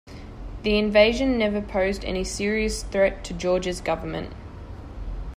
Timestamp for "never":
1.37-1.61